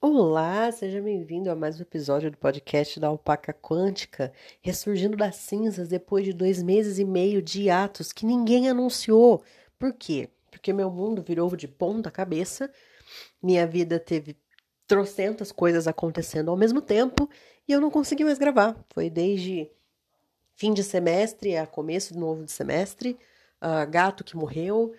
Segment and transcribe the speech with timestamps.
[0.00, 5.88] Olá, seja bem-vindo a mais um episódio do podcast da Alpaca Quântica, ressurgindo das cinzas
[5.88, 9.42] depois de dois meses e meio de atos que ninguém anunciou.
[9.78, 10.28] Por quê?
[10.50, 12.70] Porque meu mundo virou de ponta cabeça,
[13.42, 14.36] minha vida teve
[14.86, 17.28] trocentas coisas acontecendo ao mesmo tempo
[17.66, 18.76] e eu não consegui mais gravar.
[18.92, 19.70] Foi desde
[20.56, 23.16] fim de semestre a começo de novo semestre,
[23.62, 24.94] uh, gato que morreu,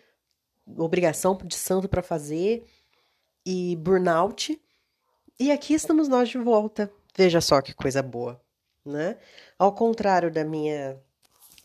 [0.78, 2.66] obrigação de santo para fazer
[3.46, 4.62] e burnout.
[5.40, 6.92] E aqui estamos nós de volta.
[7.16, 8.40] Veja só que coisa boa,
[8.86, 9.18] né?
[9.58, 10.98] Ao contrário da minha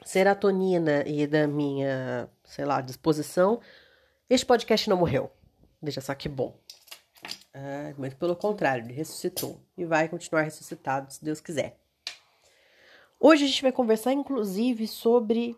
[0.04, 3.60] serotonina e da minha, sei lá, disposição,
[4.28, 5.30] este podcast não morreu.
[5.80, 6.56] Veja só que bom.
[7.54, 11.81] Ah, pelo contrário, ele ressuscitou e vai continuar ressuscitado se Deus quiser.
[13.24, 15.56] Hoje a gente vai conversar inclusive sobre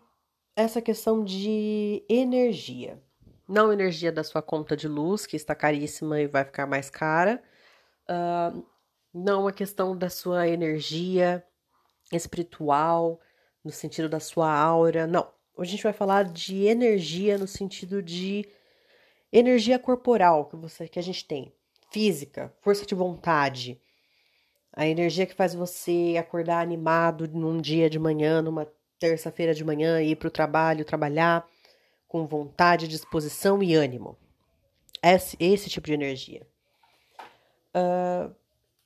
[0.55, 3.01] essa questão de energia.
[3.49, 7.41] Não energia da sua conta de luz, que está caríssima e vai ficar mais cara.
[8.07, 8.63] Uh,
[9.11, 11.43] não a questão da sua energia
[12.13, 13.19] espiritual,
[13.63, 15.07] no sentido da sua aura.
[15.07, 15.27] Não.
[15.57, 18.47] Hoje a gente vai falar de energia no sentido de
[19.33, 21.51] energia corporal que você que a gente tem
[21.91, 23.81] física, força de vontade,
[24.75, 28.67] a energia que faz você acordar animado num dia de manhã, numa
[28.99, 31.47] terça-feira de manhã, ir para o trabalho, trabalhar
[32.07, 34.17] com vontade, disposição e ânimo.
[35.01, 36.45] Esse, esse tipo de energia.
[37.73, 38.33] Uh,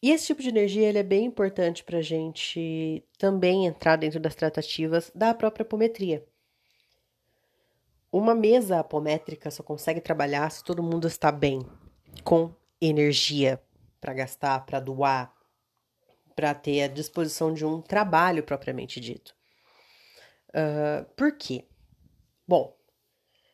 [0.01, 4.19] e esse tipo de energia ele é bem importante para a gente também entrar dentro
[4.19, 6.23] das tratativas da própria apometria.
[8.11, 11.65] Uma mesa apométrica só consegue trabalhar se todo mundo está bem
[12.23, 13.61] com energia
[14.01, 15.31] para gastar, para doar,
[16.39, 19.35] para ter a disposição de um trabalho propriamente dito.
[20.51, 21.65] Uh, por quê?
[22.47, 22.73] Bom,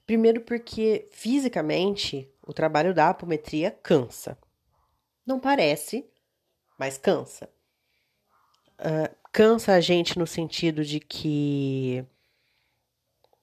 [0.05, 4.37] primeiro porque fisicamente o trabalho da apometria cansa.
[5.25, 6.07] Não parece,
[6.77, 7.49] mas cansa.
[8.79, 12.05] Uh, cansa a gente no sentido de que.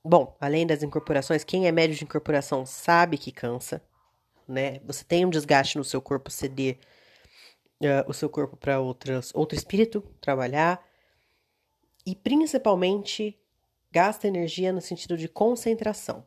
[0.05, 3.83] Bom, além das incorporações, quem é médio de incorporação sabe que cansa
[4.47, 4.81] né?
[4.84, 6.78] Você tem um desgaste no seu corpo ceder
[7.82, 10.84] uh, o seu corpo para outras outro espírito trabalhar
[12.04, 13.38] e principalmente
[13.91, 16.25] gasta energia no sentido de concentração.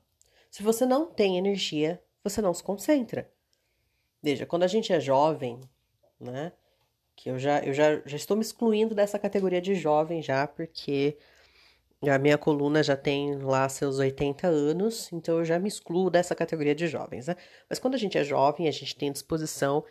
[0.50, 3.30] Se você não tem energia, você não se concentra.
[4.22, 5.60] Veja, quando a gente é jovem,
[6.20, 6.52] né?
[7.16, 11.18] Que eu já, eu já, já estou me excluindo dessa categoria de jovem já, porque
[12.02, 16.36] a minha coluna já tem lá seus 80 anos, então eu já me excluo dessa
[16.36, 17.36] categoria de jovens, né?
[17.70, 19.84] Mas quando a gente é jovem, a gente tem disposição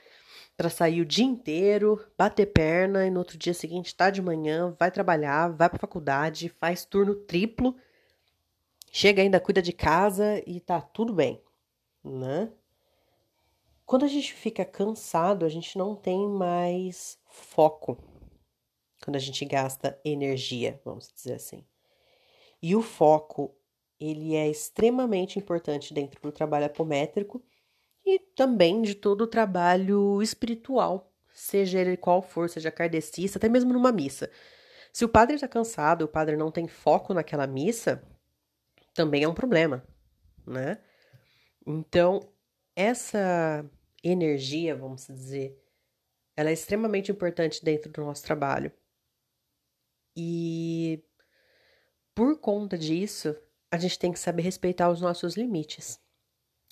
[0.56, 4.74] para sair o dia inteiro, bater perna e no outro dia seguinte tá de manhã,
[4.78, 7.76] vai trabalhar, vai para faculdade, faz turno triplo,
[8.92, 11.42] chega ainda, cuida de casa e tá tudo bem,
[12.02, 12.52] né?
[13.84, 17.98] Quando a gente fica cansado, a gente não tem mais foco.
[19.04, 21.62] Quando a gente gasta energia, vamos dizer assim.
[22.62, 23.54] E o foco,
[24.00, 27.42] ele é extremamente importante dentro do trabalho apométrico
[28.04, 33.72] e também de todo o trabalho espiritual, seja ele qual for, seja kardecista, até mesmo
[33.72, 34.30] numa missa.
[34.92, 38.02] Se o padre está cansado, o padre não tem foco naquela missa,
[38.94, 39.84] também é um problema,
[40.46, 40.78] né?
[41.66, 42.20] Então,
[42.76, 43.68] essa
[44.02, 45.58] energia, vamos dizer,
[46.36, 48.70] ela é extremamente importante dentro do nosso trabalho.
[50.16, 51.02] E
[52.14, 53.36] por conta disso,
[53.70, 56.00] a gente tem que saber respeitar os nossos limites.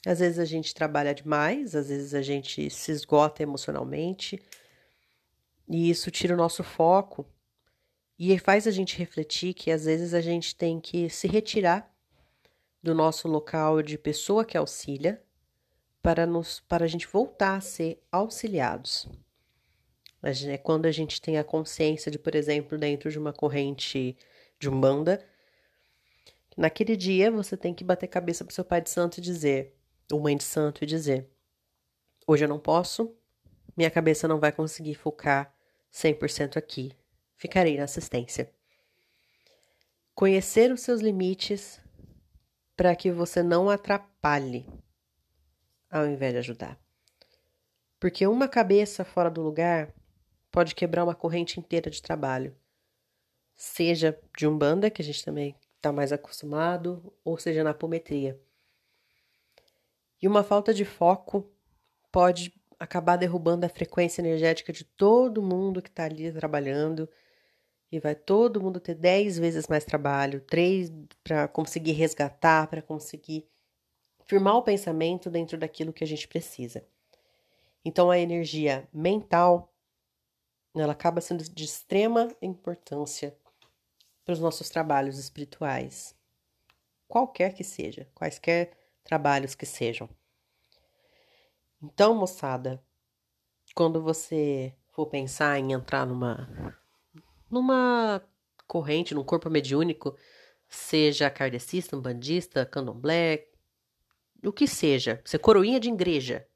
[0.05, 4.43] Às vezes a gente trabalha demais, às vezes a gente se esgota emocionalmente,
[5.69, 7.25] e isso tira o nosso foco
[8.19, 11.91] e faz a gente refletir que às vezes a gente tem que se retirar
[12.83, 15.23] do nosso local de pessoa que auxilia
[16.03, 19.09] para, nos, para a gente voltar a ser auxiliados.
[20.23, 24.17] É quando a gente tem a consciência de, por exemplo, dentro de uma corrente
[24.59, 25.25] de umbanda,
[26.57, 29.75] Naquele dia você tem que bater cabeça para seu pai de santo e dizer,
[30.13, 31.29] ou mãe de santo e dizer:
[32.27, 33.17] Hoje eu não posso,
[33.77, 35.55] minha cabeça não vai conseguir focar
[35.93, 36.93] 100% aqui,
[37.37, 38.53] ficarei na assistência.
[40.15, 41.81] Conhecer os seus limites
[42.77, 44.67] para que você não atrapalhe
[45.91, 46.79] ao invés de ajudar.
[47.99, 49.95] Porque uma cabeça fora do lugar
[50.51, 52.57] pode quebrar uma corrente inteira de trabalho.
[53.55, 58.41] Seja de umbanda, que a gente também está mais acostumado, ou seja, na apometria.
[60.23, 61.51] E uma falta de foco
[62.13, 67.09] pode acabar derrubando a frequência energética de todo mundo que está ali trabalhando
[67.93, 70.91] E vai todo mundo ter 10 vezes mais trabalho, três
[71.23, 73.47] para conseguir resgatar, para conseguir
[74.25, 76.87] firmar o pensamento dentro daquilo que a gente precisa.
[77.85, 79.71] Então a energia mental
[80.75, 83.37] ela acaba sendo de extrema importância
[84.25, 86.17] para os nossos trabalhos espirituais,
[87.07, 88.73] qualquer que seja, quaisquer
[89.05, 90.09] trabalhos que sejam.
[91.83, 92.83] Então, moçada,
[93.75, 96.79] quando você for pensar em entrar numa
[97.51, 98.23] numa
[98.67, 100.17] corrente, num corpo mediúnico,
[100.69, 103.49] seja kardecista, umbandista, candomblé,
[104.45, 106.49] o que seja, ser coroinha de igreja,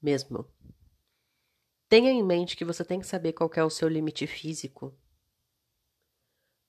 [0.00, 0.48] mesmo.
[1.88, 4.96] Tenha em mente que você tem que saber qual é o seu limite físico.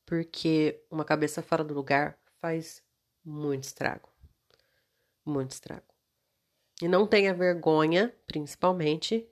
[0.06, 2.84] Porque uma cabeça fora do lugar faz
[3.24, 4.10] muito estrago.
[5.28, 5.84] Muito estrago.
[6.82, 9.28] E não tenha vergonha, principalmente,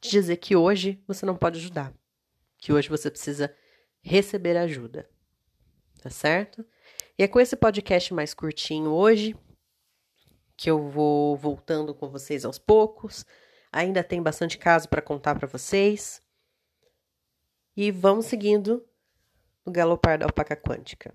[0.00, 1.94] de dizer que hoje você não pode ajudar.
[2.58, 3.54] Que hoje você precisa
[4.00, 5.08] receber ajuda.
[6.02, 6.66] Tá certo?
[7.16, 9.36] E é com esse podcast mais curtinho hoje
[10.56, 13.24] que eu vou voltando com vocês aos poucos.
[13.70, 16.20] Ainda tem bastante caso para contar para vocês.
[17.76, 18.84] E vamos seguindo
[19.64, 21.14] no galopar da alpaca quântica.